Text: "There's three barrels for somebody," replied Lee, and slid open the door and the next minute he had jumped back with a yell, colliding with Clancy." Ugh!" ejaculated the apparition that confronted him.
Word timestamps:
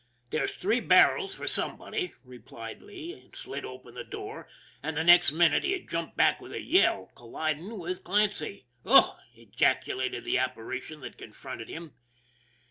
"There's 0.31 0.55
three 0.55 0.79
barrels 0.79 1.35
for 1.35 1.45
somebody," 1.45 2.15
replied 2.23 2.81
Lee, 2.81 3.13
and 3.13 3.35
slid 3.35 3.63
open 3.63 3.93
the 3.93 4.03
door 4.03 4.49
and 4.81 4.97
the 4.97 5.03
next 5.03 5.31
minute 5.31 5.63
he 5.63 5.73
had 5.73 5.87
jumped 5.87 6.17
back 6.17 6.41
with 6.41 6.53
a 6.53 6.59
yell, 6.59 7.11
colliding 7.13 7.77
with 7.77 8.03
Clancy." 8.03 8.65
Ugh!" 8.87 9.15
ejaculated 9.35 10.25
the 10.25 10.39
apparition 10.39 11.01
that 11.01 11.19
confronted 11.19 11.69
him. 11.69 11.93